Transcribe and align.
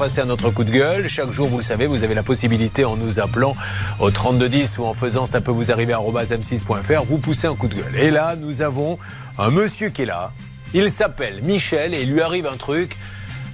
passer 0.00 0.22
à 0.22 0.24
notre 0.24 0.48
coup 0.48 0.64
de 0.64 0.70
gueule. 0.70 1.10
Chaque 1.10 1.30
jour, 1.30 1.46
vous 1.46 1.60
savez, 1.60 1.86
vous 1.86 2.04
avez 2.04 2.14
la 2.14 2.22
possibilité 2.22 2.86
en 2.86 2.96
nous 2.96 3.20
appelant 3.20 3.52
au 3.98 4.10
3210 4.10 4.78
ou 4.78 4.84
en 4.84 4.94
faisant 4.94 5.26
ça 5.26 5.42
peut 5.42 5.50
vous 5.50 5.70
arriver 5.70 5.92
à 5.92 5.98
m6.fr, 5.98 7.04
vous 7.04 7.18
poussez 7.18 7.46
un 7.46 7.54
coup 7.54 7.68
de 7.68 7.74
gueule. 7.74 7.94
Et 7.96 8.10
là, 8.10 8.34
nous 8.34 8.62
avons 8.62 8.98
un 9.36 9.50
monsieur 9.50 9.90
qui 9.90 10.02
est 10.02 10.06
là. 10.06 10.32
Il 10.72 10.90
s'appelle 10.90 11.42
Michel 11.42 11.92
et 11.92 12.00
il 12.00 12.12
lui 12.12 12.22
arrive 12.22 12.46
un 12.46 12.56
truc. 12.56 12.96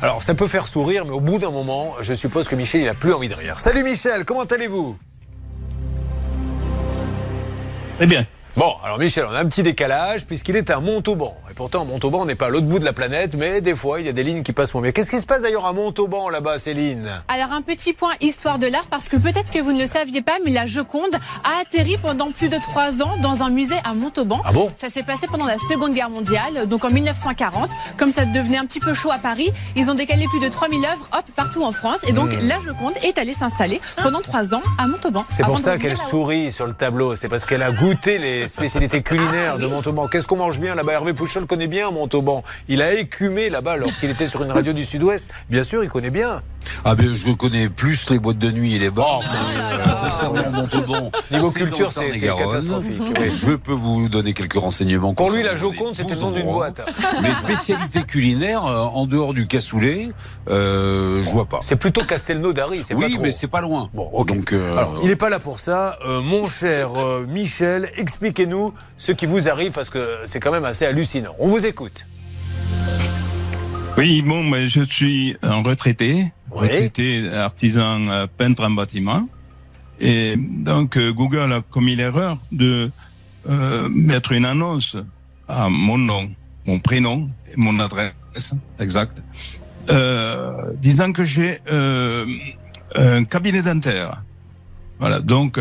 Alors, 0.00 0.22
ça 0.22 0.34
peut 0.34 0.46
faire 0.46 0.68
sourire, 0.68 1.04
mais 1.04 1.10
au 1.10 1.20
bout 1.20 1.38
d'un 1.38 1.50
moment, 1.50 1.96
je 2.00 2.14
suppose 2.14 2.46
que 2.46 2.54
Michel, 2.54 2.82
il 2.82 2.86
n'a 2.86 2.94
plus 2.94 3.12
envie 3.12 3.28
de 3.28 3.34
rire. 3.34 3.58
Salut 3.58 3.82
Michel, 3.82 4.24
comment 4.24 4.44
allez-vous? 4.44 4.96
Eh 8.00 8.06
bien. 8.06 8.24
Bon, 8.56 8.72
alors 8.82 8.98
Michel, 8.98 9.26
on 9.30 9.34
a 9.34 9.40
un 9.40 9.44
petit 9.44 9.62
décalage 9.62 10.24
puisqu'il 10.24 10.56
est 10.56 10.70
à 10.70 10.80
Montauban. 10.80 11.36
Et 11.50 11.52
pourtant, 11.52 11.84
Montauban 11.84 12.24
n'est 12.24 12.36
pas 12.36 12.46
à 12.46 12.48
l'autre 12.48 12.64
bout 12.64 12.78
de 12.78 12.86
la 12.86 12.94
planète, 12.94 13.34
mais 13.34 13.60
des 13.60 13.74
fois, 13.74 14.00
il 14.00 14.06
y 14.06 14.08
a 14.08 14.12
des 14.12 14.24
lignes 14.24 14.42
qui 14.42 14.54
passent 14.54 14.72
moins 14.72 14.82
bien. 14.82 14.92
Qu'est-ce 14.92 15.10
qui 15.10 15.20
se 15.20 15.26
passe 15.26 15.42
d'ailleurs 15.42 15.66
à 15.66 15.74
Montauban 15.74 16.30
là-bas, 16.30 16.58
Céline? 16.58 17.20
Alors, 17.28 17.52
un 17.52 17.60
petit 17.60 17.92
point 17.92 18.12
histoire 18.22 18.58
de 18.58 18.66
l'art, 18.66 18.86
parce 18.88 19.10
que 19.10 19.18
peut-être 19.18 19.50
que 19.50 19.58
vous 19.58 19.72
ne 19.72 19.80
le 19.80 19.86
saviez 19.86 20.22
pas, 20.22 20.38
mais 20.42 20.52
la 20.52 20.64
Joconde 20.64 21.16
a 21.44 21.60
atterri 21.60 21.98
pendant 21.98 22.30
plus 22.30 22.48
de 22.48 22.56
trois 22.56 23.02
ans 23.02 23.18
dans 23.18 23.42
un 23.42 23.50
musée 23.50 23.76
à 23.84 23.92
Montauban. 23.92 24.40
Ah 24.42 24.52
bon? 24.52 24.72
Ça 24.78 24.88
s'est 24.88 25.02
passé 25.02 25.26
pendant 25.26 25.44
la 25.44 25.58
Seconde 25.58 25.92
Guerre 25.92 26.08
mondiale, 26.08 26.66
donc 26.66 26.82
en 26.86 26.90
1940. 26.90 27.72
Comme 27.98 28.10
ça 28.10 28.24
devenait 28.24 28.56
un 28.56 28.64
petit 28.64 28.80
peu 28.80 28.94
chaud 28.94 29.10
à 29.12 29.18
Paris, 29.18 29.52
ils 29.76 29.90
ont 29.90 29.94
décalé 29.94 30.28
plus 30.28 30.40
de 30.40 30.48
3000 30.48 30.82
œuvres, 30.86 31.10
hop, 31.12 31.24
partout 31.36 31.62
en 31.62 31.72
France. 31.72 31.98
Et 32.08 32.12
donc, 32.12 32.30
la 32.40 32.58
Joconde 32.60 32.94
est 33.02 33.18
allée 33.18 33.34
s'installer 33.34 33.82
pendant 34.02 34.22
trois 34.22 34.54
ans 34.54 34.62
à 34.78 34.86
Montauban. 34.86 35.26
C'est 35.28 35.44
pour 35.44 35.58
ça 35.58 35.76
qu'elle 35.76 35.98
sourit 35.98 36.52
sur 36.52 36.66
le 36.66 36.72
tableau. 36.72 37.16
C'est 37.16 37.28
parce 37.28 37.44
qu'elle 37.44 37.62
a 37.62 37.70
goûté 37.70 38.16
les 38.16 38.45
spécialités 38.50 39.02
culinaires 39.02 39.58
de 39.58 39.66
Montauban. 39.66 40.06
Qu'est-ce 40.08 40.26
qu'on 40.26 40.36
mange 40.36 40.58
bien 40.60 40.74
là-bas? 40.74 40.92
Hervé 40.92 41.12
Pouchol 41.12 41.46
connaît 41.46 41.66
bien 41.66 41.90
Montauban. 41.90 42.42
Il 42.68 42.82
a 42.82 42.94
écumé 42.94 43.50
là-bas 43.50 43.76
lorsqu'il 43.76 44.10
était 44.10 44.28
sur 44.28 44.42
une 44.42 44.52
radio 44.52 44.72
du 44.72 44.84
Sud-Ouest. 44.84 45.30
Bien 45.50 45.64
sûr, 45.64 45.82
il 45.84 45.90
connaît 45.90 46.10
bien. 46.10 46.42
Ah 46.84 46.96
ben 46.96 47.14
je 47.14 47.30
connais 47.32 47.68
plus 47.68 48.10
les 48.10 48.18
boîtes 48.18 48.38
de 48.38 48.50
nuit 48.50 48.74
et 48.74 48.78
les 48.80 48.90
bars. 48.90 49.20
Oh, 49.22 49.28
euh, 49.88 50.04
concernant 50.04 50.50
Montauban, 50.50 51.12
Niveau 51.30 51.50
culture, 51.52 51.92
c'est- 51.92 52.18
catastrophique, 52.20 53.00
oui. 53.20 53.28
Je 53.28 53.52
peux 53.52 53.72
vous 53.72 54.08
donner 54.08 54.32
quelques 54.32 54.54
renseignements. 54.58 55.14
Pour 55.14 55.30
lui, 55.30 55.44
la 55.44 55.56
Joconde, 55.56 55.90
les 55.96 56.02
c'était 56.02 56.14
le 56.14 56.20
nom 56.20 56.30
d'une 56.32 56.50
boîte. 56.50 56.80
Mais 57.22 57.34
spécialité 57.34 58.02
culinaire, 58.02 58.66
euh, 58.66 58.80
en 58.80 59.06
dehors 59.06 59.32
du 59.32 59.46
cassoulet, 59.46 60.10
euh, 60.50 61.22
je 61.22 61.30
vois 61.30 61.44
pas. 61.46 61.60
C'est 61.62 61.76
plutôt 61.76 62.02
Castelnau 62.02 62.52
d'Ari, 62.52 62.82
c'est 62.84 62.94
pas 62.94 63.00
Oui, 63.00 63.14
trop. 63.14 63.22
mais 63.22 63.30
c'est 63.32 63.46
pas 63.46 63.60
loin. 63.60 63.88
Bon. 63.94 64.10
Donc, 64.24 64.52
euh, 64.52 64.72
Alors, 64.76 64.98
il 65.02 65.08
n'est 65.08 65.16
pas 65.16 65.30
là 65.30 65.38
pour 65.38 65.60
ça. 65.60 65.96
Euh, 66.06 66.20
mon 66.20 66.46
cher 66.48 66.90
euh, 66.96 67.24
Michel, 67.28 67.88
expliquez-nous 68.36 68.74
ce 68.98 69.12
qui 69.12 69.24
vous 69.26 69.48
arrive 69.48 69.72
parce 69.72 69.88
que 69.90 70.18
c'est 70.26 70.40
quand 70.40 70.52
même 70.52 70.64
assez 70.64 70.84
hallucinant. 70.84 71.34
On 71.38 71.48
vous 71.48 71.64
écoute. 71.64 72.06
Oui, 73.96 74.20
bon, 74.22 74.42
mais 74.44 74.68
je 74.68 74.82
suis 74.82 75.36
un 75.42 75.62
retraité, 75.62 76.32
Oui. 76.50 76.68
retraité 76.68 77.30
artisan 77.32 78.08
euh, 78.10 78.26
peintre 78.26 78.62
en 78.64 78.70
bâtiment. 78.70 79.26
Et 80.00 80.36
donc, 80.36 80.98
euh, 80.98 81.12
Google 81.12 81.50
a 81.54 81.62
commis 81.62 81.96
l'erreur 81.96 82.36
de 82.52 82.90
euh, 83.48 83.88
mettre 83.88 84.32
une 84.32 84.44
annonce 84.44 84.96
à 85.48 85.70
mon 85.70 85.96
nom, 85.96 86.30
mon 86.66 86.78
prénom 86.78 87.30
et 87.50 87.56
mon 87.56 87.78
adresse 87.80 88.52
exacte, 88.78 89.22
euh, 89.88 90.72
disant 90.76 91.12
que 91.12 91.24
j'ai 91.24 91.60
euh, 91.72 92.26
un 92.94 93.24
cabinet 93.24 93.62
dentaire. 93.62 94.22
Voilà, 94.98 95.20
donc 95.20 95.58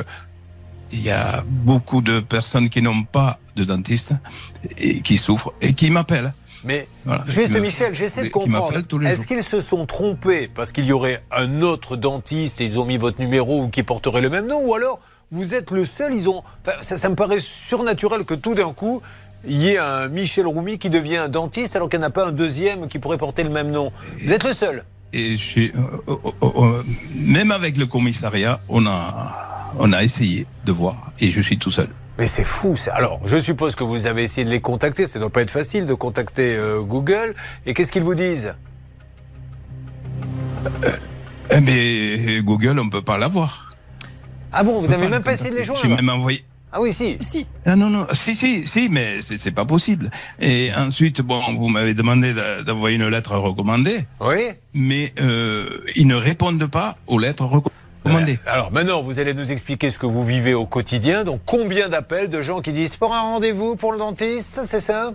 il 0.96 1.04
y 1.04 1.12
a 1.12 1.44
beaucoup 1.46 2.02
de 2.02 2.20
personnes 2.22 2.70
qui 2.70 2.82
n'ont 2.82 3.04
pas 3.04 3.38
de 3.56 3.64
dentiste 3.64 4.14
et 4.78 5.02
qui 5.02 5.18
souffrent 5.18 5.54
et 5.62 5.74
qui 5.74 5.90
m'appellent. 5.90 6.34
Mais 6.64 6.88
Voilà. 7.06 7.24
juste 7.28 7.52
me- 7.52 7.60
Michel, 7.60 7.94
j'essaie 7.94 8.24
de 8.24 8.30
comprendre. 8.30 8.82
Est-ce 9.06 9.28
qu'ils 9.28 9.44
se 9.44 9.60
sont 9.60 9.86
trompés 9.86 10.50
parce 10.54 10.72
qu'il 10.72 10.86
y 10.86 10.92
aurait 10.94 11.22
un 11.32 11.62
autre 11.62 11.96
dentiste 11.96 12.60
et 12.62 12.66
ils 12.66 12.80
ont 12.80 12.86
mis 12.86 12.98
votre 12.98 13.20
numéro 13.20 13.64
ou 13.64 13.68
qui 13.70 13.84
porterait 13.84 14.22
le 14.22 14.30
même 14.32 14.48
nom 14.48 14.62
Ou 14.66 14.74
alors 14.74 15.00
vous 15.32 15.54
êtes 15.54 15.70
le 15.72 15.86
seul, 15.86 16.14
ils 16.14 16.28
ont. 16.30 16.42
Enfin, 16.66 16.78
ça, 16.82 16.98
ça 16.98 17.10
me 17.10 17.16
paraît 17.16 17.40
surnaturel 17.40 18.26
que 18.26 18.34
tout 18.34 18.56
d'un 18.56 18.74
coup, 18.74 19.02
il 19.46 19.58
y 19.58 19.70
ait 19.74 19.78
un 19.78 20.08
Michel 20.08 20.48
Roumi 20.48 20.80
qui 20.80 20.90
devient 20.90 21.18
un 21.18 21.30
dentiste 21.30 21.76
alors 21.76 21.88
qu'il 21.90 22.00
n'y 22.00 22.06
en 22.06 22.08
a 22.08 22.12
pas 22.12 22.28
un 22.28 22.32
deuxième 22.32 22.88
qui 22.88 22.98
pourrait 23.00 23.18
porter 23.20 23.44
le 23.44 23.50
même 23.52 23.70
nom. 23.70 23.92
Vous 24.24 24.32
êtes 24.34 24.44
le 24.44 24.54
seul. 24.54 24.86
Et 25.14 25.36
euh, 25.58 25.70
euh, 26.08 26.16
euh, 26.42 26.84
même 27.16 27.52
avec 27.52 27.78
le 27.78 27.86
commissariat, 27.86 28.60
on 28.70 28.86
a, 28.88 29.55
on 29.78 29.92
a 29.94 30.04
essayé 30.04 30.46
de 30.66 30.72
voir 30.72 31.12
et 31.20 31.32
je 31.32 31.42
suis 31.42 31.58
tout 31.58 31.72
seul. 31.72 31.90
Mais 32.18 32.28
c'est 32.28 32.46
fou, 32.46 32.78
ça. 32.78 32.94
Alors, 32.96 33.20
je 33.26 33.38
suppose 33.38 33.76
que 33.76 33.84
vous 33.84 34.08
avez 34.08 34.24
essayé 34.24 34.46
de 34.46 34.50
les 34.50 34.62
contacter. 34.62 35.06
Ça 35.06 35.20
ne 35.20 35.24
doit 35.24 35.30
pas 35.30 35.42
être 35.42 35.52
facile 35.52 35.86
de 35.86 35.94
contacter 35.94 36.56
euh, 36.56 36.82
Google. 36.82 37.36
Et 37.66 37.74
qu'est-ce 37.74 37.92
qu'ils 37.92 38.04
vous 38.04 38.16
disent? 38.16 38.56
Eh, 41.52 41.60
Mais 41.60 42.42
Google, 42.42 42.80
on 42.80 42.90
peut 42.90 43.02
pas 43.02 43.18
l'avoir. 43.18 43.74
Ah 44.54 44.64
bon, 44.64 44.80
vous 44.80 44.88
n'avez 44.88 45.10
même 45.10 45.24
pas 45.24 45.34
essayé 45.34 45.50
de 45.50 45.56
les 45.56 45.66
joindre 45.66 45.82
J'ai 45.82 45.90
même 45.90 46.08
envoyé. 46.08 46.46
Ah 46.72 46.82
oui, 46.82 46.92
si. 46.92 47.18
Si. 47.22 47.46
Ah 47.66 47.76
non, 47.76 47.90
non, 47.90 48.08
si, 48.14 48.36
si, 48.36 48.68
si, 48.68 48.90
mais 48.90 49.22
c'est 49.22 49.52
pas 49.52 49.66
possible. 49.66 50.10
Et 50.42 50.72
ensuite, 50.76 51.22
bon, 51.22 51.42
vous 51.58 51.68
m'avez 51.68 51.94
demandé 51.94 52.34
d'envoyer 52.66 52.98
une 52.98 53.08
lettre 53.08 53.36
recommandée, 53.38 54.06
Oui 54.20 54.40
mais 54.74 55.14
euh, 55.22 55.70
ils 55.96 56.06
ne 56.06 56.16
répondent 56.16 56.68
pas 56.68 56.98
aux 57.08 57.18
lettres 57.18 57.46
recommandées. 57.46 57.72
Alors 58.46 58.72
maintenant, 58.72 59.02
vous 59.02 59.20
allez 59.20 59.34
nous 59.34 59.52
expliquer 59.52 59.90
ce 59.90 59.98
que 59.98 60.06
vous 60.06 60.24
vivez 60.26 60.54
au 60.54 60.66
quotidien. 60.66 61.24
Donc, 61.24 61.42
combien 61.46 61.90
d'appels 61.90 62.30
de 62.30 62.42
gens 62.42 62.62
qui 62.62 62.72
disent 62.72 62.96
pour 62.96 63.14
un 63.14 63.22
rendez-vous 63.22 63.76
pour 63.76 63.92
le 63.92 63.98
dentiste, 63.98 64.62
c'est 64.66 64.80
ça? 64.80 65.14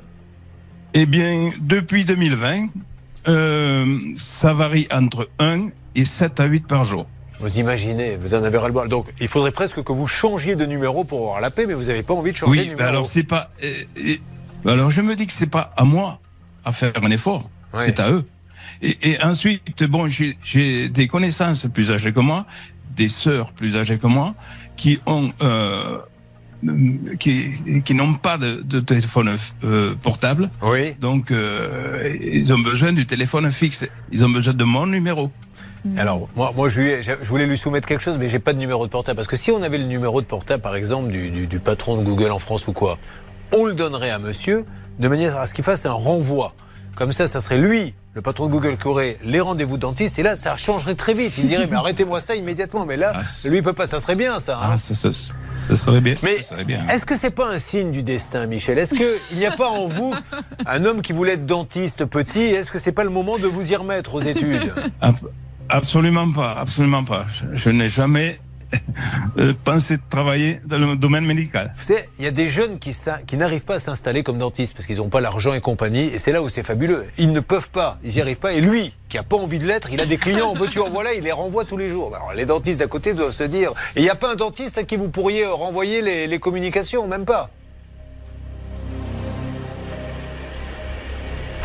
Eh 0.95 1.06
bien, 1.06 1.51
depuis 1.61 2.05
2020, 2.05 2.67
euh, 3.28 3.97
ça 4.17 4.53
varie 4.55 4.89
entre 4.93 5.28
1 5.39 5.69
et 5.95 6.05
7 6.05 6.41
à 6.41 6.45
8 6.47 6.67
par 6.67 6.84
jour. 6.84 7.06
Vous 7.39 7.59
imaginez, 7.59 8.17
vous 8.17 8.34
en 8.34 8.43
avez 8.43 8.59
ras-le-bol. 8.59 8.89
Donc, 8.89 9.07
il 9.21 9.28
faudrait 9.28 9.53
presque 9.53 9.83
que 9.83 9.93
vous 9.93 10.07
changiez 10.09 10.57
de 10.57 10.67
numéro 10.67 11.05
pour 11.05 11.21
avoir 11.21 11.41
la 11.41 11.51
paix, 11.51 11.67
mais 11.67 11.75
vous 11.75 11.84
n'avez 11.84 12.03
pas 12.03 12.15
envie 12.15 12.33
de 12.33 12.37
changer 12.37 12.59
de 12.59 12.62
numéro. 12.65 12.78
ben 12.81 12.87
alors 12.87 13.07
c'est 13.07 13.22
pas. 13.22 13.51
euh, 13.65 13.72
euh, 13.99 14.17
alors 14.71 14.91
je 14.91 15.01
me 15.01 15.15
dis 15.15 15.27
que 15.27 15.33
c'est 15.33 15.47
pas 15.51 15.72
à 15.77 15.84
moi 15.84 16.19
à 16.65 16.72
faire 16.72 16.93
un 17.03 17.11
effort, 17.11 17.49
Ouais. 17.72 17.83
c'est 17.87 18.01
à 18.01 18.11
eux. 18.11 18.25
Et, 18.83 19.12
et 19.12 19.22
ensuite, 19.22 19.84
bon, 19.84 20.09
j'ai 20.09 20.89
des 20.89 21.07
connaissances 21.07 21.67
plus 21.72 21.93
âgées 21.93 22.12
que 22.12 22.21
moi, 22.21 22.47
des 23.03 23.09
sœurs 23.25 23.49
plus 23.53 23.72
âgées 23.81 23.99
que 24.03 24.06
moi, 24.06 24.28
qui 24.77 24.93
ont 25.06 25.31
euh, 25.43 25.99
qui, 27.19 27.81
qui 27.87 27.94
n'ont 27.94 28.15
pas 28.15 28.37
de, 28.37 28.61
de 28.75 28.81
téléphone 28.81 29.34
euh, 29.65 29.94
portable. 30.03 30.50
Oui. 30.62 30.93
Donc, 31.00 31.31
euh, 31.31 32.15
ils 32.21 32.53
ont 32.53 32.59
besoin 32.59 32.93
du 32.93 33.06
téléphone 33.06 33.50
fixe. 33.50 33.87
Ils 34.12 34.22
ont 34.25 34.28
besoin 34.28 34.53
de 34.53 34.65
mon 34.65 34.87
numéro. 34.87 35.31
Alors, 35.97 36.28
moi, 36.37 36.53
moi 36.55 36.69
je, 36.69 36.81
lui 36.83 36.91
ai- 36.91 37.03
je 37.03 37.28
voulais 37.33 37.47
lui 37.47 37.56
soumettre 37.56 37.89
quelque 37.89 38.03
chose, 38.03 38.19
mais 38.19 38.28
j'ai 38.28 38.39
pas 38.39 38.53
de 38.53 38.59
numéro 38.59 38.84
de 38.87 38.91
portable. 38.91 39.16
Parce 39.16 39.28
que 39.28 39.37
si 39.37 39.50
on 39.50 39.62
avait 39.62 39.78
le 39.78 39.84
numéro 39.84 40.21
de 40.21 40.27
portable, 40.27 40.62
par 40.62 40.75
exemple, 40.77 41.10
du, 41.10 41.31
du- 41.31 41.47
du 41.47 41.59
patron 41.60 41.97
de 41.97 42.03
Google 42.05 42.31
en 42.33 42.39
France 42.39 42.69
ou 42.69 42.72
quoi, 42.75 42.99
on 43.56 43.65
le 43.65 43.72
donnerait 43.72 44.10
à 44.10 44.19
monsieur 44.19 44.66
de 44.99 45.09
manière 45.09 45.39
à 45.39 45.47
ce 45.47 45.55
qu'il 45.55 45.65
fasse 45.65 45.87
un 45.87 45.93
renvoi. 45.93 46.55
Comme 47.00 47.12
ça, 47.12 47.27
ça 47.28 47.41
serait 47.41 47.56
lui, 47.56 47.94
le 48.12 48.21
patron 48.21 48.44
de 48.44 48.50
Google, 48.53 48.77
qui 48.77 48.87
aurait 48.87 49.16
les 49.25 49.41
rendez-vous 49.41 49.78
dentistes. 49.78 50.19
Et 50.19 50.22
là, 50.22 50.37
ça 50.37 50.59
changerait 50.59 50.94
très 50.94 51.15
vite. 51.15 51.33
Il 51.38 51.49
dirait, 51.49 51.66
mais 51.66 51.77
arrêtez-moi 51.77 52.21
ça 52.21 52.34
immédiatement. 52.34 52.84
Mais 52.84 52.99
là, 52.99 53.12
Ah, 53.15 53.22
lui, 53.49 53.56
il 53.56 53.62
peut 53.62 53.72
pas. 53.72 53.87
Ça 53.87 54.00
serait 54.00 54.16
bien, 54.16 54.38
ça. 54.38 54.59
hein. 54.62 54.71
Ah, 54.75 54.78
ça, 54.78 54.94
ça, 54.94 55.09
ça 55.56 55.77
serait 55.78 56.03
bien. 56.03 56.15
Mais 56.22 56.37
est-ce 56.93 57.06
que 57.06 57.16
c'est 57.16 57.31
pas 57.31 57.49
un 57.49 57.56
signe 57.56 57.91
du 57.91 58.03
destin, 58.03 58.44
Michel? 58.44 58.78
Est-ce 58.78 58.94
qu'il 58.94 59.39
n'y 59.39 59.47
a 59.47 59.53
pas 59.53 59.69
en 59.69 59.87
vous 59.87 60.15
un 60.66 60.84
homme 60.84 61.00
qui 61.00 61.15
voulait 61.15 61.33
être 61.33 61.47
dentiste 61.47 62.05
petit? 62.05 62.43
Est-ce 62.43 62.71
que 62.71 62.78
c'est 62.78 62.93
pas 62.93 63.05
le 63.05 63.09
moment 63.10 63.39
de 63.39 63.47
vous 63.47 63.72
y 63.72 63.77
remettre 63.77 64.12
aux 64.15 64.21
études? 64.21 64.71
Ab- 65.00 65.16
Absolument 65.71 66.31
pas, 66.33 66.53
absolument 66.59 67.05
pas. 67.05 67.25
Je, 67.33 67.56
je 67.56 67.71
n'ai 67.71 67.89
jamais 67.89 68.39
euh, 69.38 69.53
pensé 69.64 69.97
de 69.97 70.03
travailler 70.08 70.60
dans 70.66 70.78
le 70.78 70.97
domaine 70.97 71.25
médical. 71.25 71.72
Vous 71.76 71.82
savez, 71.82 72.04
il 72.19 72.25
y 72.25 72.28
a 72.28 72.31
des 72.31 72.48
jeunes 72.48 72.78
qui, 72.78 72.94
n'arrivent 73.36 73.64
pas 73.64 73.76
à 73.76 73.81
s'installer 73.81 74.22
comme 74.22 74.38
dentiste 74.38 74.75
parce 74.75 74.86
qu'ils 74.86 74.98
n'ont 74.98 75.08
pas 75.08 75.20
l'argent 75.20 75.54
et 75.54 75.60
compagnie. 75.60 76.06
Et 76.06 76.19
c'est 76.19 76.32
là 76.32 76.42
où 76.42 76.48
c'est 76.48 76.62
fabuleux. 76.62 77.06
Ils 77.19 77.32
ne 77.32 77.41
peuvent 77.41 77.70
pas, 77.70 77.98
ils 78.03 78.14
n'y 78.14 78.20
arrivent 78.20 78.38
pas. 78.38 78.53
Et 78.53 78.60
lui, 78.60 78.95
qui 79.09 79.18
a 79.18 79.22
pas 79.22 79.36
envie 79.36 79.59
de 79.59 79.66
l'être, 79.66 79.91
il 79.92 80.00
a 80.00 80.06
des 80.06 80.18
clients 80.18 80.50
en 80.50 80.54
veux-tu, 80.54 80.80
en 80.80 80.89
voilà, 80.91 81.15
il 81.15 81.24
les 81.24 81.33
renvoie 81.33 81.65
tous 81.65 81.77
les 81.77 81.91
jours. 81.91 82.15
Alors 82.15 82.33
les 82.33 82.45
dentistes 82.45 82.78
d'à 82.78 82.86
côté 82.86 83.15
doivent 83.15 83.30
se 83.30 83.45
dire. 83.45 83.72
Il 83.97 84.03
n'y 84.03 84.10
a 84.10 84.15
pas 84.15 84.33
un 84.33 84.36
dentiste 84.36 84.78
à 84.78 84.84
qui 84.84 84.97
vous 84.97 85.09
pourriez 85.09 85.47
renvoyer 85.47 86.03
les, 86.03 86.27
les 86.27 86.39
communications, 86.39 87.06
même 87.06 87.24
pas. 87.24 87.50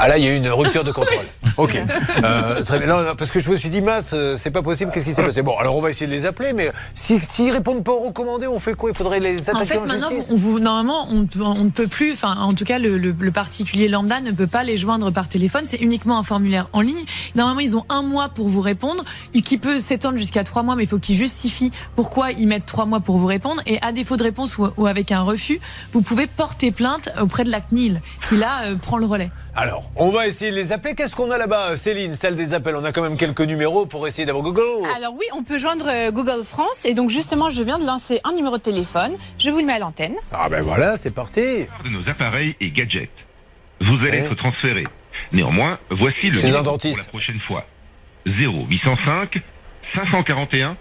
Ah 0.05 0.07
là, 0.07 0.19
il 0.19 0.23
y 0.23 0.27
a 0.27 0.33
eu 0.33 0.37
une 0.37 0.47
rupture 0.49 0.83
de 0.83 0.91
contrôle. 0.91 1.17
Ok. 1.57 1.81
Euh, 2.21 2.63
très 2.63 2.79
bien. 2.79 2.87
Non, 2.87 3.01
non, 3.01 3.15
parce 3.15 3.31
que 3.31 3.39
je 3.39 3.49
me 3.49 3.55
suis 3.55 3.69
dit, 3.69 3.81
mince, 3.81 4.11
euh, 4.13 4.35
c'est 4.37 4.51
pas 4.51 4.61
possible, 4.61 4.91
qu'est-ce 4.93 5.05
qui 5.05 5.13
s'est 5.13 5.23
passé? 5.23 5.41
Bon, 5.41 5.57
alors 5.57 5.77
on 5.77 5.81
va 5.81 5.89
essayer 5.89 6.05
de 6.05 6.11
les 6.11 6.25
appeler, 6.25 6.51
mais 6.51 6.69
si- 6.93 7.21
s'ils 7.21 7.49
répondent 7.49 7.81
pas 7.81 7.93
aux 7.93 8.01
recommandés, 8.07 8.45
on 8.45 8.59
fait 8.59 8.73
quoi? 8.73 8.89
Il 8.89 8.95
faudrait 8.95 9.21
les 9.21 9.39
attaquer 9.49 9.61
En 9.61 9.65
fait, 9.65 9.77
en 9.77 9.85
maintenant, 9.85 10.09
justice 10.09 10.31
on 10.33 10.35
vous, 10.35 10.59
normalement, 10.59 11.07
on, 11.09 11.63
ne 11.63 11.69
peut 11.69 11.87
plus, 11.87 12.11
enfin, 12.11 12.35
en 12.41 12.53
tout 12.53 12.65
cas, 12.65 12.77
le, 12.77 12.97
le- 12.97 13.15
le 13.17 13.31
particulier 13.31 13.87
lambda 13.87 14.19
ne 14.19 14.31
peut 14.31 14.47
pas 14.47 14.65
les 14.65 14.75
joindre 14.75 15.11
par 15.11 15.29
téléphone. 15.29 15.61
C'est 15.65 15.77
uniquement 15.77 16.17
un 16.19 16.23
formulaire 16.23 16.67
en 16.73 16.81
ligne. 16.81 17.05
Normalement, 17.35 17.61
ils 17.61 17.77
ont 17.77 17.85
un 17.87 18.01
mois 18.01 18.27
pour 18.27 18.49
vous 18.49 18.61
répondre, 18.61 19.05
et 19.33 19.41
qui 19.41 19.57
peut 19.57 19.79
s'étendre 19.79 20.17
jusqu'à 20.17 20.43
trois 20.43 20.61
mois, 20.61 20.75
mais 20.75 20.83
il 20.83 20.89
faut 20.89 20.99
qu'ils 20.99 21.15
justifient 21.15 21.71
pourquoi 21.95 22.31
ils 22.33 22.47
mettent 22.47 22.65
trois 22.65 22.85
mois 22.85 22.99
pour 22.99 23.17
vous 23.17 23.27
répondre. 23.27 23.61
Et 23.65 23.81
à 23.81 23.93
défaut 23.93 24.17
de 24.17 24.23
réponse 24.23 24.57
ou, 24.57 24.67
ou 24.75 24.87
avec 24.87 25.13
un 25.13 25.21
refus, 25.21 25.61
vous 25.93 26.01
pouvez 26.01 26.27
porter 26.27 26.71
plainte 26.71 27.07
auprès 27.21 27.45
de 27.45 27.49
la 27.49 27.61
CNIL, 27.61 28.01
qui 28.27 28.35
là 28.35 28.63
euh, 28.65 28.75
prend 28.75 28.97
le 28.97 29.05
relais. 29.05 29.31
Alors, 29.55 29.89
On 29.97 30.09
va 30.09 30.27
essayer 30.27 30.51
de 30.51 30.55
les 30.57 30.73
appeler. 30.73 30.93
Qu'est-ce 30.93 31.15
qu'on 31.15 31.31
a 31.31 31.37
là-bas, 31.37 31.77
Céline, 31.77 32.15
celle 32.15 32.35
des 32.35 32.53
appels? 32.53 32.75
On 32.75 32.83
a 32.83 32.91
quand 32.91 33.01
même 33.01 33.15
quelques 33.17 33.39
numéros 33.41 33.85
pour 33.85 34.05
essayer 34.07 34.25
d'avoir 34.25 34.43
Google. 34.43 34.85
Alors 34.95 35.13
oui, 35.13 35.25
on 35.33 35.43
peut 35.43 35.57
joindre 35.57 35.87
euh, 35.87 36.11
Google 36.11 36.43
France 36.45 36.83
et 36.83 36.93
donc 36.93 37.09
justement, 37.09 37.49
je 37.49 37.63
viens 37.63 37.79
de 37.79 37.85
lancer 37.85 38.19
un 38.25 38.33
numéro 38.33 38.57
de 38.57 38.61
téléphone. 38.61 39.13
Je 39.37 39.49
vous 39.49 39.59
le 39.59 39.65
mets 39.65 39.73
à 39.73 39.79
l'antenne. 39.79 40.15
Ah 40.33 40.49
ben 40.49 40.61
voilà, 40.63 40.97
c'est 40.97 41.11
parti. 41.11 41.65
de 41.85 41.89
nos 41.89 42.07
appareils 42.09 42.55
et 42.59 42.71
gadgets. 42.71 43.09
Vous 43.79 43.95
allez 44.01 44.09
Ouais. 44.11 44.17
être 44.19 44.35
transféré. 44.35 44.83
Néanmoins, 45.31 45.79
voici 45.89 46.29
le 46.29 46.41
numéro 46.41 46.61
dentiste. 46.63 46.95
pour 46.97 47.05
la 47.05 47.09
prochaine 47.09 47.39
fois. 47.47 47.65
0805 48.25 49.39
541 49.93 50.75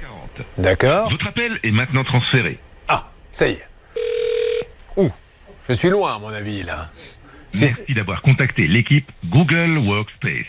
40. 0.00 0.46
D'accord. 0.58 1.10
Votre 1.10 1.28
appel 1.28 1.58
est 1.64 1.70
maintenant 1.72 2.04
transféré. 2.04 2.58
Ah, 2.86 3.10
ça 3.32 3.48
y 3.48 3.52
est. 3.52 3.66
Ouh, 4.96 5.10
je 5.68 5.72
suis 5.74 5.88
loin, 5.90 6.14
à 6.14 6.18
mon 6.20 6.28
avis, 6.28 6.62
là. 6.62 6.90
Merci 7.58 7.94
d'avoir 7.94 8.22
contacté 8.22 8.66
l'équipe 8.66 9.10
Google 9.26 9.78
Workspace. 9.78 10.46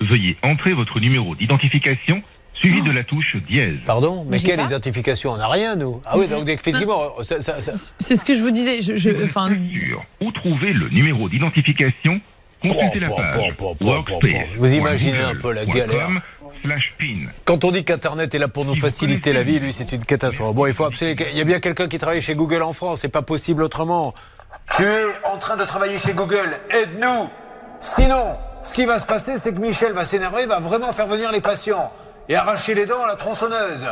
Veuillez 0.00 0.36
entrer 0.42 0.72
votre 0.72 1.00
numéro 1.00 1.34
d'identification 1.34 2.22
suivi 2.54 2.82
de 2.82 2.90
la 2.90 3.04
touche 3.04 3.36
dièse. 3.48 3.76
Pardon 3.86 4.26
Mais 4.28 4.38
quelle 4.38 4.58
pas. 4.58 4.64
identification? 4.66 5.32
On 5.32 5.36
n'a 5.38 5.48
rien, 5.48 5.76
nous. 5.76 6.02
Ah 6.04 6.18
oui, 6.18 6.28
donc 6.28 6.48
effectivement, 6.48 7.02
ça- 7.22 7.40
ça- 7.40 7.54
ça- 7.60 7.92
C'est 7.98 8.16
ce 8.16 8.24
que 8.24 8.34
je 8.34 8.40
vous 8.40 8.50
disais. 8.50 8.82
Je, 8.82 8.96
je- 8.96 9.24
enfin, 9.24 9.48
Sur 9.48 10.02
où 10.20 10.30
trouver 10.32 10.72
le 10.72 10.88
numéro 10.90 11.28
d'identification? 11.28 12.20
Consultez 12.60 13.00
la 13.00 13.08
page 13.08 13.54
oh, 13.58 13.74
workspace. 13.80 14.48
Vous 14.58 14.72
imaginez 14.74 15.18
un 15.18 15.34
peu 15.34 15.52
la 15.52 15.64
galère. 15.64 16.10
Quand 17.44 17.64
on 17.64 17.70
dit 17.70 17.84
qu'Internet 17.84 18.34
est 18.34 18.38
là 18.38 18.48
pour 18.48 18.64
nous 18.66 18.74
faciliter 18.74 19.32
la 19.32 19.42
vie, 19.42 19.58
lui, 19.60 19.72
c'est 19.72 19.92
une 19.92 20.04
catastrophe. 20.04 20.54
Bon, 20.54 20.66
il 20.66 20.74
faut 20.74 20.84
absolument. 20.84 21.24
Il 21.32 21.38
y 21.38 21.40
a 21.40 21.44
bien 21.44 21.60
quelqu'un 21.60 21.88
qui 21.88 21.98
travaille 21.98 22.20
chez 22.20 22.34
Google 22.34 22.62
en 22.62 22.72
France. 22.74 23.00
C'est 23.00 23.08
pas 23.08 23.22
possible 23.22 23.62
autrement. 23.62 24.12
Tu 24.76 24.84
es 24.84 25.04
en 25.24 25.36
train 25.36 25.56
de 25.56 25.64
travailler 25.64 25.98
chez 25.98 26.12
Google. 26.12 26.56
Aide-nous. 26.70 27.28
Sinon, 27.80 28.36
ce 28.64 28.74
qui 28.74 28.86
va 28.86 28.98
se 28.98 29.04
passer, 29.04 29.36
c'est 29.36 29.52
que 29.52 29.58
Michel 29.58 29.92
va 29.92 30.04
s'énerver, 30.04 30.46
va 30.46 30.60
vraiment 30.60 30.92
faire 30.92 31.06
venir 31.06 31.32
les 31.32 31.40
patients 31.40 31.92
et 32.28 32.36
arracher 32.36 32.74
les 32.74 32.86
dents 32.86 33.02
à 33.02 33.08
la 33.08 33.16
tronçonneuse. 33.16 33.86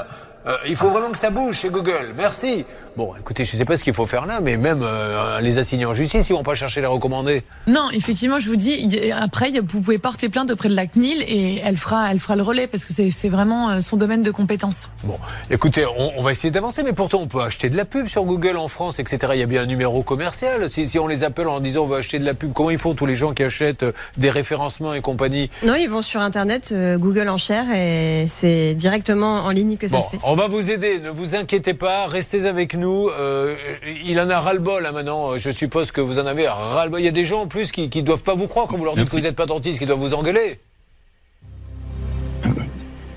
Euh, 0.47 0.57
il 0.67 0.77
faut 0.77 0.89
vraiment 0.89 1.11
que 1.11 1.19
ça 1.19 1.31
bouge 1.31 1.57
chez 1.57 1.71
Google. 1.71 2.15
Merci. 2.17 2.65
Bon, 2.99 3.13
écoutez, 3.17 3.45
je 3.45 3.57
sais 3.57 3.65
pas 3.65 3.77
ce 3.77 3.85
qu'il 3.85 3.95
faut 3.95 4.07
faire 4.07 4.27
là, 4.27 4.41
mais 4.43 4.57
même 4.57 4.81
euh, 4.83 5.39
les 5.41 5.59
assignés 5.59 5.85
en 5.87 5.95
justice, 5.95 6.29
ils 6.31 6.33
vont 6.33 6.43
pas 6.43 6.57
chercher 6.57 6.81
les 6.81 6.89
recommandés. 6.89 7.45
non, 7.69 7.89
effectivement, 7.93 8.41
je 8.41 8.49
vous 8.49 8.57
dis. 8.57 9.09
Après, 9.15 9.53
vous 9.53 9.81
pouvez 9.83 9.99
porter 9.99 10.29
plainte 10.29 10.51
auprès 10.51 10.69
de 10.69 10.75
la 10.75 10.89
CNIL 10.89 11.23
et 11.29 11.61
elle 11.65 11.77
fera, 11.77 12.11
elle 12.11 12.19
fera 12.19 12.35
le 12.35 12.43
relais 12.43 12.67
parce 12.67 12.85
que 12.85 12.93
c'est 12.93 13.29
vraiment 13.29 13.71
euh, 13.71 13.81
son 13.81 13.97
domaine 13.99 14.23
de 14.23 14.33
compétence. 14.33 14.91
Bon, 15.05 15.17
écoutez, 15.49 15.87
on, 15.87 16.11
on 16.19 16.23
va 16.23 16.33
essayer 16.33 16.51
d'avancer, 16.51 16.83
mais 16.83 16.93
pourtant 16.93 17.21
on 17.21 17.29
peut 17.29 17.41
acheter 17.41 17.71
de 17.71 17.77
la 17.77 17.85
pub 17.85 18.09
sur 18.09 18.25
Google 18.25 18.57
en 18.57 18.67
France, 18.67 18.99
etc. 18.99 19.19
Il 19.35 19.39
y 19.39 19.45
a 19.45 19.47
bien 19.47 19.63
un 19.63 19.67
numéro 19.67 20.03
commercial. 20.03 20.69
Si, 20.69 20.89
si 20.89 20.99
on 20.99 21.07
les 21.07 21.23
appelle 21.23 21.47
en 21.47 21.61
disant 21.61 21.85
on 21.85 21.87
veut 21.87 21.99
acheter 21.99 22.19
de 22.19 22.25
la 22.25 22.35
pub, 22.35 22.53
comment 22.53 22.71
ils 22.71 22.79
font 22.79 22.95
tous 22.97 23.07
les 23.07 23.15
gens 23.15 23.33
qui 23.33 23.45
achètent 23.45 23.85
euh, 23.85 23.93
des 24.17 24.31
référencements 24.31 24.93
et 24.93 25.03
compagnie? 25.03 25.51
Non, 25.63 25.77
ils 25.77 25.89
vont 25.89 26.03
sur 26.03 26.21
Internet, 26.21 26.71
euh, 26.73 26.99
Google 26.99 27.29
Enchères, 27.29 27.71
et 27.73 28.27
c'est 28.29 28.75
directement 28.75 29.45
en 29.45 29.51
ligne 29.51 29.77
que 29.77 29.87
ça 29.87 29.99
Bon, 29.99 30.03
se 30.03 30.11
fait. 30.11 30.19
on 30.25 30.35
va 30.35 30.49
vous 30.49 30.69
aider, 30.73 30.99
ne 30.99 31.11
vous 31.11 31.37
inquiétez 31.37 31.75
pas, 31.75 32.09
restez 32.09 32.45
avec 32.45 32.75
nous. 32.75 32.88
Euh, 32.89 33.57
il 34.05 34.19
en 34.21 34.31
a 34.31 34.41
ras-le-bol 34.41 34.87
hein, 34.87 34.93
maintenant, 34.93 35.37
je 35.37 35.51
suppose 35.51 35.91
que 35.91 36.01
vous 36.01 36.19
en 36.19 36.27
avez 36.27 36.49
ras-le-bol. 36.49 37.01
Il 37.01 37.05
y 37.05 37.09
a 37.09 37.13
des 37.13 37.25
gens 37.25 37.43
en 37.43 37.47
plus 37.47 37.71
qui 37.73 37.89
ne 37.89 38.01
doivent 38.03 38.23
pas 38.23 38.35
vous 38.35 38.49
croire 38.49 38.67
quand 38.67 38.77
vous 38.77 38.85
leur 38.85 38.95
dites 38.95 39.03
Merci. 39.03 39.17
que 39.17 39.21
vous 39.21 39.27
n'êtes 39.27 39.37
pas 39.37 39.47
dentiste, 39.47 39.79
qui 39.79 39.87
doivent 39.87 39.99
vous 39.99 40.15
engueuler. 40.15 40.59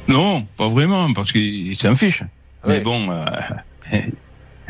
Non, 0.08 0.46
pas 0.58 0.68
vraiment, 0.68 1.14
parce 1.14 1.32
qu'il 1.32 1.76
s'en 1.76 1.96
fiche. 1.96 2.24
Oui. 2.66 2.76
Mais 2.76 2.80
bon, 2.82 3.10
euh, 3.10 3.26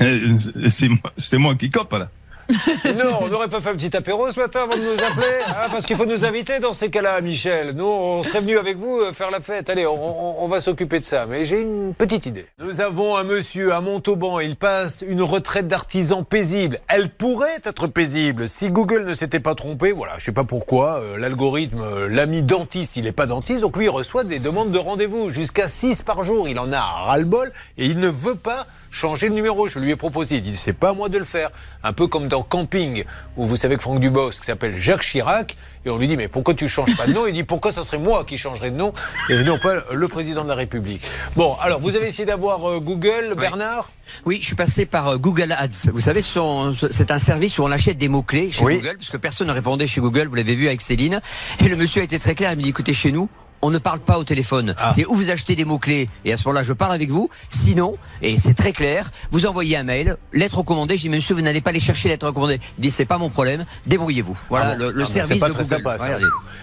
euh, 0.02 0.38
c'est 0.70 0.90
moi, 0.90 1.14
c'est 1.18 1.38
moi 1.38 1.56
qui 1.56 1.70
cope 1.70 1.94
là. 1.94 2.10
Non, 2.98 3.20
on 3.22 3.28
n'aurait 3.28 3.48
pas 3.48 3.62
fait 3.62 3.70
un 3.70 3.76
petit 3.76 3.96
apéro 3.96 4.30
ce 4.30 4.40
matin 4.40 4.62
avant 4.64 4.76
de 4.76 4.82
nous 4.82 5.04
appeler 5.04 5.40
hein, 5.48 5.68
Parce 5.72 5.86
qu'il 5.86 5.96
faut 5.96 6.06
nous 6.06 6.26
inviter 6.26 6.60
dans 6.60 6.74
ces 6.74 6.90
cas-là, 6.90 7.20
Michel. 7.22 7.72
Nous, 7.76 7.86
on 7.86 8.24
serait 8.24 8.42
venu 8.42 8.58
avec 8.58 8.78
vous 8.78 9.00
euh, 9.00 9.12
faire 9.14 9.32
la 9.32 9.40
fête. 9.40 9.70
Allez, 9.70 9.86
on 9.88 10.48
va 10.48 10.60
s'occuper 10.60 11.00
de 11.00 11.06
ça. 11.06 11.26
Mais 11.26 11.46
j'ai 11.46 11.60
une 11.62 11.94
petite 11.94 12.26
idée. 12.26 12.46
Nous 12.60 12.82
avons 12.82 13.16
un 13.16 13.24
monsieur 13.24 13.74
à 13.74 13.82
Montauban. 13.82 14.40
Il 14.40 14.56
passe 14.56 15.04
une 15.08 15.22
retraite 15.22 15.68
d'artisan 15.68 16.24
paisible. 16.24 16.80
Elle 16.88 17.10
pourrait 17.10 17.58
être 17.64 17.88
paisible 17.88 18.48
si 18.48 18.70
Google 18.70 19.06
ne 19.06 19.14
s'était 19.14 19.40
pas 19.40 19.56
trompé. 19.56 19.92
Voilà, 19.92 20.14
je 20.18 20.26
sais 20.26 20.32
pas 20.32 20.44
pourquoi. 20.44 21.00
euh, 21.02 21.18
L'algorithme 21.18 21.82
euh, 21.82 22.08
l'a 22.10 22.26
mis 22.26 22.44
dentiste. 22.44 22.98
Il 22.98 23.04
n'est 23.06 23.12
pas 23.12 23.26
dentiste. 23.26 23.62
Donc 23.62 23.78
lui, 23.78 23.86
il 23.86 23.90
reçoit 23.90 24.24
des 24.24 24.40
demandes 24.40 24.72
de 24.72 24.78
rendez-vous. 24.80 25.30
Jusqu'à 25.30 25.68
6 25.68 26.02
par 26.02 26.24
jour. 26.24 26.48
Il 26.48 26.60
en 26.60 26.72
a 26.74 26.82
ras-le-bol. 26.82 27.52
Et 27.78 27.86
il 27.86 28.00
ne 28.00 28.08
veut 28.10 28.36
pas 28.36 28.66
changer 28.92 29.30
de 29.30 29.34
numéro. 29.34 29.68
Je 29.68 29.80
lui 29.80 29.90
ai 29.90 29.96
proposé. 29.96 30.36
Il 30.36 30.42
dit 30.42 30.56
c'est 30.56 30.74
pas 30.74 30.90
à 30.90 30.94
moi 30.94 31.10
de 31.10 31.18
le 31.18 31.26
faire. 31.26 31.50
Un 31.84 31.94
peu 31.94 32.06
comme 32.06 32.28
dans 32.28 32.44
Camping, 32.44 33.06
où 33.38 33.48
vous 33.48 33.56
savez 33.56 33.76
que 33.76 33.82
Franck 33.82 34.00
Dubosc 34.00 34.44
s'appelle 34.44 34.80
Jacques 34.80 35.02
Chirac, 35.02 35.58
et 35.84 35.90
on 35.90 35.98
lui 35.98 36.08
dit 36.08 36.16
mais 36.16 36.28
pourquoi 36.28 36.54
tu 36.54 36.68
changes 36.70 36.96
pas 36.96 37.08
de 37.08 37.14
nom? 37.14 37.26
Il 37.26 37.34
dit 37.34 37.44
pourquoi 37.44 37.72
ça 37.72 37.84
serait 37.84 37.98
moi 37.98 38.24
qui 38.24 38.38
changerais 38.38 38.70
de 38.70 38.76
nom? 38.76 38.94
Et 39.30 39.42
non 39.44 39.58
pas 39.58 39.76
le 39.92 40.08
président 40.08 40.44
de 40.44 40.50
la 40.50 40.56
République. 40.56 41.02
Bon, 41.36 41.56
alors 41.62 41.80
vous 41.80 41.96
avez 41.96 42.08
essayé 42.08 42.26
d'avoir 42.26 42.70
euh, 42.70 42.80
Google, 42.80 43.34
Bernard? 43.36 43.90
Oui, 44.26 44.38
je 44.42 44.46
suis 44.46 44.56
passé 44.56 44.86
par 44.86 45.08
euh, 45.08 45.18
Google 45.18 45.54
Ads. 45.54 45.90
Vous 45.92 46.02
savez, 46.02 46.22
c'est 46.22 47.12
un 47.12 47.20
service 47.20 47.58
où 47.58 47.64
on 47.64 47.72
achète 47.72 47.98
des 47.98 48.10
mots-clés 48.10 48.52
chez 48.52 48.64
Oui. 48.64 48.78
Google, 48.78 48.98
parce 48.98 49.10
que 49.10 49.18
personne 49.18 49.48
ne 49.48 49.54
répondait 49.54 49.88
chez 49.88 50.02
Google, 50.02 50.28
vous 50.28 50.36
l'avez 50.36 50.54
vu 50.56 50.68
avec 50.68 50.82
Céline. 50.82 51.22
Et 51.60 51.68
le 51.68 51.76
monsieur 51.76 52.02
a 52.02 52.04
été 52.04 52.20
très 52.20 52.36
clair, 52.36 52.52
il 52.52 52.58
me 52.58 52.64
dit, 52.64 52.70
écoutez, 52.70 52.94
chez 52.94 53.12
nous, 53.12 53.28
on 53.62 53.70
ne 53.70 53.78
parle 53.78 54.00
pas 54.00 54.18
au 54.18 54.24
téléphone. 54.24 54.76
Ah. 54.78 54.92
C'est 54.94 55.06
où 55.06 55.16
vous 55.16 55.30
achetez 55.30 55.56
des 55.56 55.66
mots-clés, 55.66 56.10
et 56.26 56.34
à 56.34 56.38
ce 56.38 56.48
moment-là, 56.48 56.64
je 56.64 56.74
parle 56.74 56.94
avec 56.94 57.10
vous. 57.10 57.30
Sinon, 57.50 57.96
et 58.22 58.38
c'est 58.38 58.54
très 58.54 58.72
clair, 58.72 59.12
vous 59.32 59.46
envoyez 59.46 59.78
un 59.78 59.84
mail, 59.84 60.18
lettre 60.34 60.58
recommandée. 60.60 60.98
Je 60.98 61.02
dis, 61.04 61.10
monsieur, 61.10 61.36
vous 61.36 61.42
n'allez 61.42 61.62
pas 61.62 61.70
aller 61.72 61.80
chercher 61.80 62.10
lettre 62.10 62.26
recommandée. 62.28 62.60
Il 62.78 62.82
dit, 62.82 62.92
c'est 62.92 63.06
pas 63.06 63.18
mon 63.18 63.30
problème, 63.30 63.66
débrouillez-vous. 63.86 64.38
Voilà, 64.50 64.72
Ah 64.72 64.76
bon 64.76 64.80
le, 64.86 64.92
le 64.92 65.04
Ah, 65.04 65.06
service 65.06 65.34
C'est 65.34 65.40
pas 65.40 65.50
de 65.50 65.54
très 65.54 65.64
Google. 65.64 65.76
sympa. 65.76 65.98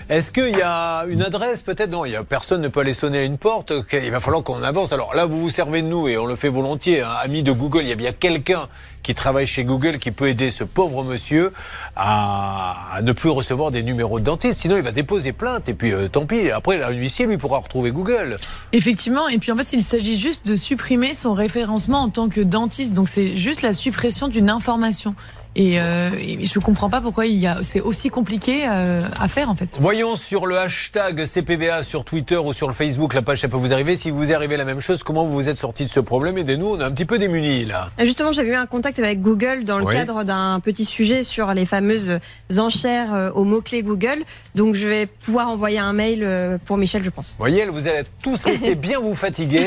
Est-ce 0.09 0.33
qu'il 0.33 0.57
y 0.57 0.63
a 0.63 1.05
une 1.09 1.23
adresse 1.23 1.63
peut-être? 1.63 1.91
Non, 1.91 2.05
il 2.05 2.13
y 2.13 2.17
a 2.17 2.25
personne 2.25 2.61
ne 2.63 2.69
peut 2.69 2.81
aller 2.81 2.95
sonner 2.95 3.19
à 3.19 3.23
une 3.25 3.39
porte. 3.39 3.73
Il 3.93 4.11
va 4.11 4.21
falloir 4.21 4.43
qu'on 4.43 4.63
avance. 4.63 4.93
Alors 4.93 5.15
là, 5.15 5.27
vous 5.27 5.41
vous 5.41 5.51
servez 5.51 5.83
de 5.83 5.87
nous 5.87 6.09
et 6.09 6.17
on 6.19 6.27
le 6.27 6.35
fait 6.37 6.49
volontiers. 6.49 7.03
hein. 7.03 7.11
Ami 7.23 7.43
de 7.43 7.53
Google, 7.53 7.83
il 7.83 7.89
y 7.89 7.93
a 7.93 7.97
bien 7.97 8.13
quelqu'un 8.13 8.69
qui 9.03 9.15
travaille 9.15 9.47
chez 9.47 9.65
Google 9.65 9.99
qui 9.99 10.11
peut 10.11 10.29
aider 10.29 10.51
ce 10.51 10.65
pauvre 10.65 11.05
monsieur 11.05 11.53
à, 11.97 13.01
ne 13.03 13.13
plus 13.13 13.31
recevoir 13.31 13.71
des 13.71 13.83
numéros 13.83 14.21
de 14.21 14.25
dentiste. 14.25 14.61
Sinon, 14.61 14.77
il 14.77 14.83
va 14.83 14.93
déposer 14.93 15.33
plainte 15.33 15.69
et 15.69 15.75
puis 15.75 15.93
euh, 15.93 16.09
tant 16.09 16.27
pis. 16.27 16.51
Après, 16.51 16.79
là, 16.79 16.89
un 16.89 16.93
huissier 16.93 17.27
lui 17.27 17.39
pourra 17.39 17.59
retrouver 17.59 17.91
Google. 17.91 18.39
Effectivement, 18.73 19.29
et 19.29 19.39
puis 19.39 19.53
en 19.53 19.57
fait, 19.57 19.73
il 19.73 19.83
s'agit 19.83 20.19
juste 20.19 20.47
de 20.47 20.57
supprimer 20.57 21.15
son 21.15 21.35
référencement 21.35 22.03
en 22.03 22.09
tant 22.09 22.29
que 22.29 22.41
dentiste. 22.41 22.95
Donc 22.95 23.09
c'est 23.09 23.37
juste 23.37 23.63
la 23.63 23.73
suppression 23.73 24.29
d'une 24.29 24.51
information. 24.51 25.15
Et, 25.61 25.81
euh, 25.81 26.11
et 26.17 26.45
je 26.45 26.59
comprends 26.61 26.89
pas 26.89 27.01
pourquoi 27.01 27.27
il 27.27 27.39
y 27.41 27.49
a, 27.49 27.59
c'est 27.63 27.81
aussi 27.81 28.11
compliqué 28.11 28.63
euh, 28.69 29.01
à 29.19 29.27
faire 29.27 29.51
en 29.51 29.57
fait. 29.57 29.71
Voyons 29.81 30.15
sur 30.15 30.47
le 30.47 30.57
hashtag 30.57 31.25
CPVA 31.25 31.83
sur 31.83 32.05
Twitter 32.05 32.37
ou 32.37 32.53
sur 32.53 32.69
le 32.69 32.75
Facebook, 32.75 33.13
la 33.13 33.23
page 33.23 33.41
ça 33.41 33.49
peut 33.49 33.57
vous 33.57 33.73
arriver. 33.73 33.97
Si 33.97 34.11
vous 34.13 34.33
arrivez 34.33 34.57
la 34.57 34.65
même 34.65 34.79
chose, 34.81 35.03
comment 35.03 35.25
vous 35.25 35.33
vous 35.33 35.49
êtes 35.49 35.59
sorti 35.59 35.85
de 35.85 35.91
ce 35.91 35.99
problème? 35.99 36.39
Aidez-nous, 36.39 36.75
on 36.75 36.79
est 36.79 36.85
un 36.85 36.93
petit 36.93 37.05
peu 37.07 37.19
démunis 37.19 37.65
là. 37.65 37.87
Euh, 37.99 38.05
Justement, 38.05 38.31
j'avais 38.31 38.51
eu 38.51 38.55
un 38.55 38.67
contact 38.67 39.01
avec 39.01 39.21
Google 39.21 39.65
dans 39.65 39.79
le 39.79 39.85
Oui. 39.85 39.97
cadre 39.97 40.23
d'un 40.23 40.61
petit 40.61 40.85
sujet 40.85 41.25
sur 41.25 41.53
les 41.55 41.67
fameuses 41.67 42.21
enchères 42.57 43.13
euh, 43.13 43.31
aux 43.33 43.43
mots-clés 43.43 43.83
Google. 43.83 44.23
Donc, 44.55 44.77
je 44.77 44.87
vais 44.87 45.07
pouvoir 45.07 45.49
envoyer 45.51 45.81
un 45.81 45.93
mail 45.93 46.23
euh, 46.23 46.57
pour 46.67 46.77
Michel, 46.77 47.03
je 47.03 47.11
pense. 47.11 47.35
voyez, 47.37 47.63
elle 47.63 47.71
vous 47.71 47.89
allez 47.89 48.03
tous 48.23 48.45
laisser 48.47 48.75
bien 48.77 49.01
vous 49.01 49.17
fatiguer. 49.17 49.67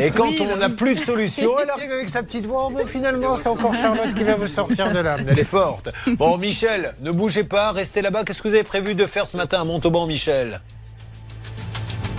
Et 0.00 0.12
quand 0.12 0.28
Oui, 0.28 0.48
on 0.52 0.56
n'a 0.58 0.68
plus 0.68 0.94
de 0.94 1.00
solution, 1.00 1.50
elle 1.60 1.70
arrive 1.70 1.90
avec 1.90 2.08
sa 2.08 2.22
petite 2.22 2.46
voix. 2.46 2.68
Oh, 2.68 2.70
bon, 2.70 2.86
finalement, 2.86 3.34
c'est 3.34 3.48
encore 3.48 3.74
Charlotte 3.74 4.14
qui 4.14 4.22
va 4.22 4.36
vous 4.36 4.46
sortir 4.46 4.91
Elle 4.96 5.38
est 5.38 5.44
forte. 5.44 5.90
Bon, 6.18 6.38
Michel, 6.38 6.94
ne 7.00 7.10
bougez 7.10 7.44
pas, 7.44 7.72
restez 7.72 8.02
là-bas. 8.02 8.24
Qu'est-ce 8.24 8.42
que 8.42 8.48
vous 8.48 8.54
avez 8.54 8.64
prévu 8.64 8.94
de 8.94 9.06
faire 9.06 9.26
ce 9.28 9.36
matin 9.36 9.60
à 9.60 9.64
Montauban, 9.64 10.06
Michel? 10.06 10.60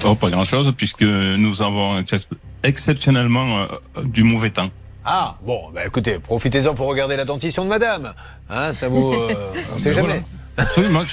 Oh, 0.05 0.15
pas 0.15 0.29
grand-chose, 0.29 0.73
puisque 0.75 1.03
nous 1.03 1.61
avons 1.61 1.99
excep- 2.01 2.27
exceptionnellement 2.63 3.59
euh, 3.61 4.03
du 4.03 4.23
mauvais 4.23 4.49
temps. 4.49 4.69
Ah, 5.05 5.35
bon, 5.45 5.69
bah 5.73 5.85
écoutez, 5.85 6.19
profitez-en 6.19 6.73
pour 6.75 6.87
regarder 6.87 7.15
la 7.15 7.25
dentition 7.25 7.63
de 7.63 7.69
madame. 7.69 8.13
Hein, 8.49 8.73
ça 8.73 8.87
vous. 8.89 9.13
euh, 9.13 9.33
on 9.73 9.77
sait 9.77 9.89
Ben 9.91 9.95
jamais. 9.95 10.07
voilà. 10.07 10.69
Absolument. 10.69 11.03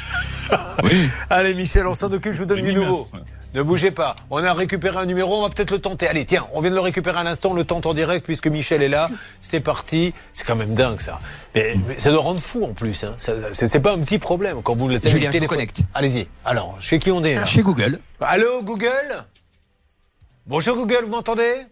Oui. 0.82 1.08
Allez, 1.28 1.54
Michel, 1.54 1.86
on 1.86 1.94
s'en 1.94 2.10
occupe, 2.12 2.32
je 2.32 2.38
vous 2.38 2.44
donne 2.46 2.62
du 2.62 2.72
nouveau. 2.72 3.06
merci. 3.12 3.26
Ne 3.52 3.62
bougez 3.62 3.90
pas. 3.90 4.14
On 4.30 4.42
a 4.44 4.52
récupéré 4.54 4.96
un 4.98 5.06
numéro, 5.06 5.36
on 5.38 5.42
va 5.42 5.48
peut-être 5.48 5.72
le 5.72 5.80
tenter. 5.80 6.06
Allez, 6.06 6.24
tiens, 6.24 6.46
on 6.52 6.60
vient 6.60 6.70
de 6.70 6.76
le 6.76 6.80
récupérer 6.80 7.18
à 7.18 7.24
l'instant, 7.24 7.50
on 7.50 7.54
le 7.54 7.64
tente 7.64 7.84
en 7.86 7.94
direct 7.94 8.24
puisque 8.24 8.46
Michel 8.46 8.80
est 8.82 8.88
là. 8.88 9.10
C'est 9.40 9.58
parti. 9.60 10.14
C'est 10.34 10.44
quand 10.46 10.54
même 10.54 10.74
dingue 10.74 11.00
ça. 11.00 11.18
Mais, 11.56 11.74
mais 11.88 11.98
ça 11.98 12.12
doit 12.12 12.22
rendre 12.22 12.40
fou 12.40 12.64
en 12.64 12.74
plus. 12.74 13.02
Hein. 13.02 13.16
C'est 13.52 13.80
pas 13.80 13.92
un 13.92 13.98
petit 13.98 14.18
problème 14.20 14.62
quand 14.62 14.76
vous 14.76 14.86
le 14.86 14.98
savez. 14.98 15.10
Julien, 15.10 15.30
téléphone- 15.30 15.48
connecte. 15.56 15.82
Allez-y. 15.94 16.28
Alors, 16.44 16.76
chez 16.80 17.00
qui 17.00 17.10
on 17.10 17.24
est 17.24 17.34
là 17.34 17.44
Chez 17.46 17.62
Google. 17.62 17.98
Allô, 18.20 18.62
Google? 18.62 19.24
Bonjour 20.46 20.76
Google, 20.76 21.04
vous 21.04 21.10
m'entendez? 21.10 21.66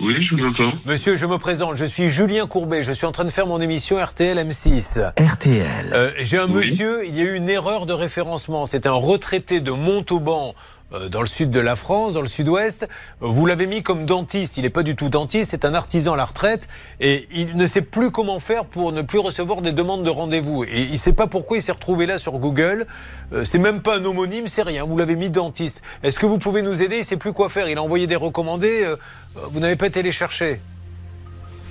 Oui, 0.00 0.14
je 0.24 0.34
vous 0.36 0.44
entends. 0.46 0.72
Monsieur, 0.86 1.16
je 1.16 1.26
me 1.26 1.38
présente, 1.38 1.76
je 1.76 1.84
suis 1.84 2.08
Julien 2.08 2.46
Courbet, 2.46 2.82
je 2.84 2.92
suis 2.92 3.06
en 3.06 3.10
train 3.12 3.24
de 3.24 3.30
faire 3.30 3.46
mon 3.48 3.60
émission 3.60 3.96
RTL 3.96 4.38
M6. 4.38 5.12
RTL. 5.20 5.64
Euh, 5.92 6.12
J'ai 6.18 6.38
un 6.38 6.46
Oui. 6.46 6.52
monsieur, 6.68 7.04
il 7.06 7.16
y 7.16 7.20
a 7.20 7.24
eu 7.24 7.34
une 7.34 7.48
erreur 7.50 7.84
de 7.84 7.92
référencement. 7.92 8.64
C'est 8.66 8.86
un 8.86 8.92
retraité 8.92 9.60
de 9.60 9.72
Montauban 9.72 10.54
dans 11.10 11.20
le 11.20 11.26
sud 11.26 11.50
de 11.50 11.60
la 11.60 11.76
France, 11.76 12.14
dans 12.14 12.22
le 12.22 12.28
sud-ouest. 12.28 12.88
Vous 13.20 13.46
l'avez 13.46 13.66
mis 13.66 13.82
comme 13.82 14.06
dentiste. 14.06 14.56
Il 14.56 14.62
n'est 14.62 14.70
pas 14.70 14.82
du 14.82 14.96
tout 14.96 15.08
dentiste, 15.08 15.50
c'est 15.50 15.64
un 15.64 15.74
artisan 15.74 16.14
à 16.14 16.16
la 16.16 16.24
retraite 16.24 16.68
et 17.00 17.28
il 17.30 17.56
ne 17.56 17.66
sait 17.66 17.82
plus 17.82 18.10
comment 18.10 18.40
faire 18.40 18.64
pour 18.64 18.92
ne 18.92 19.02
plus 19.02 19.18
recevoir 19.18 19.62
des 19.62 19.72
demandes 19.72 20.02
de 20.04 20.10
rendez-vous. 20.10 20.64
Et 20.64 20.82
il 20.82 20.92
ne 20.92 20.96
sait 20.96 21.12
pas 21.14 21.26
pourquoi 21.26 21.58
il 21.58 21.62
s'est 21.62 21.72
retrouvé 21.72 22.06
là 22.06 22.18
sur 22.18 22.32
Google. 22.38 22.86
Euh, 23.32 23.44
c'est 23.44 23.58
même 23.58 23.82
pas 23.82 23.98
un 23.98 24.04
homonyme, 24.04 24.46
c'est 24.46 24.62
rien. 24.62 24.84
Vous 24.84 24.96
l'avez 24.96 25.16
mis 25.16 25.30
dentiste. 25.30 25.82
Est-ce 26.02 26.18
que 26.18 26.26
vous 26.26 26.38
pouvez 26.38 26.62
nous 26.62 26.82
aider? 26.82 26.96
Il 26.96 27.00
ne 27.00 27.04
sait 27.04 27.16
plus 27.16 27.32
quoi 27.32 27.48
faire. 27.48 27.68
Il 27.68 27.78
a 27.78 27.82
envoyé 27.82 28.06
des 28.06 28.16
recommandés. 28.16 28.84
euh, 28.84 28.96
vous 29.50 29.60
n'avez 29.60 29.76
pas 29.76 29.86
été 29.86 30.02
les 30.02 30.12
chercher. 30.12 30.60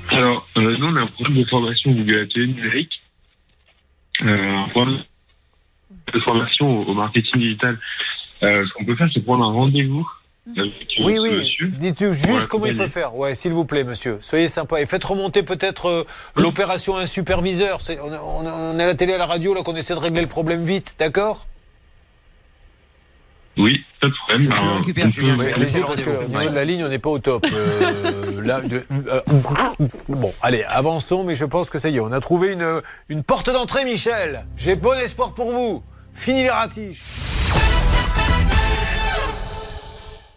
Alors, 0.09 0.47
euh, 0.57 0.77
nous, 0.77 0.87
on 0.87 0.95
a 0.95 1.01
un 1.01 1.07
programme 1.07 1.35
de 1.35 1.45
formation 1.45 1.91
Google 1.91 2.19
Atelier 2.19 2.47
numérique. 2.47 3.01
Euh, 4.21 4.55
un 4.65 4.69
programme 4.69 5.03
de 6.13 6.19
formation 6.21 6.87
au 6.87 6.93
marketing 6.93 7.41
digital. 7.41 7.77
Euh, 8.43 8.65
ce 8.67 8.73
qu'on 8.73 8.85
peut 8.85 8.95
faire, 8.95 9.09
c'est 9.13 9.21
prendre 9.21 9.43
un 9.43 9.51
rendez-vous. 9.53 10.07
Oui, 10.55 10.73
ce 10.95 11.01
oui. 11.19 11.29
monsieur. 11.35 11.67
Dites-nous 11.67 12.13
juste 12.13 12.47
comment 12.47 12.67
il 12.67 12.77
peut 12.77 12.87
faire. 12.87 13.13
Ouais, 13.15 13.35
s'il 13.35 13.51
vous 13.51 13.65
plaît, 13.65 13.83
monsieur. 13.83 14.17
Soyez 14.21 14.47
sympa. 14.47 14.79
Et 14.81 14.85
faites 14.85 15.03
remonter 15.03 15.43
peut-être 15.43 15.87
euh, 15.89 16.03
l'opération 16.37 16.95
un 16.97 17.05
superviseur. 17.05 17.79
On, 18.01 18.13
on- 18.13 18.47
on 18.47 18.79
est 18.79 18.83
à 18.83 18.85
la 18.87 18.95
télé, 18.95 19.13
à 19.13 19.17
la 19.17 19.25
radio, 19.25 19.53
là, 19.53 19.61
qu'on 19.63 19.75
essaie 19.75 19.93
de 19.93 19.99
régler 19.99 20.21
le 20.21 20.27
problème 20.27 20.63
vite. 20.63 20.95
D'accord? 20.99 21.47
Oui, 23.57 23.83
pas 23.99 24.07
de 24.07 24.13
problème. 24.13 24.41
Je- 24.41 24.51
Alors, 24.61 24.77
récupère, 24.77 25.07
on 25.07 25.09
Julien, 25.09 25.35
laissez 25.57 25.79
le 25.79 25.85
parce 25.85 25.99
rendez-vous. 26.01 26.17
qu'au 26.21 26.27
niveau 26.27 26.39
Ouais. 26.39 26.49
de 26.49 26.55
la 26.55 26.63
ligne, 26.63 26.83
on 26.85 26.89
n'est 26.89 26.99
pas 26.99 27.09
au 27.09 27.17
top. 27.19 27.45
Euh, 27.51 28.41
là, 28.45 28.61
de- 28.61 28.85
euh, 28.91 29.21
bon, 30.09 30.31
allez, 30.43 30.63
avançons, 30.63 31.23
mais 31.23 31.35
je 31.35 31.43
pense 31.45 31.69
que 31.71 31.79
ça 31.79 31.89
y 31.89 31.97
est, 31.97 31.99
on 31.99 32.11
a 32.11 32.19
trouvé 32.19 32.53
une, 32.53 32.81
une 33.09 33.23
porte 33.23 33.49
d'entrée, 33.49 33.83
Michel. 33.83 34.45
J'ai 34.57 34.75
bon 34.75 34.93
espoir 34.99 35.33
pour 35.33 35.51
vous. 35.51 35.83
Fini 36.13 36.43
les 36.43 36.49
ratiches. 36.51 37.01